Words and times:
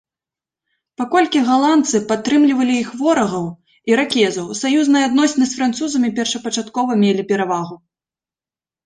Паколькі 0.99 1.39
галандцы 1.49 1.99
падтрымлівалі 2.11 2.73
іх 2.83 2.89
ворагаў-іракезаў, 3.01 4.45
саюзныя 4.61 5.05
адносіны 5.11 5.45
з 5.51 5.61
французамі 5.61 6.09
першапачаткова 6.17 6.97
мелі 7.03 7.27
перавагу. 7.35 7.75